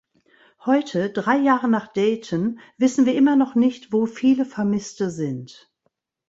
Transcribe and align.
Heute, 0.65 1.11
drei 1.11 1.37
Jahre 1.37 1.69
nach 1.69 1.87
Dayton, 1.93 2.59
wissen 2.79 3.05
wir 3.05 3.13
immer 3.13 3.35
noch 3.35 3.53
nicht, 3.53 3.93
wo 3.93 4.07
viele 4.07 4.45
Vermisste 4.45 5.11
sind. 5.11 5.71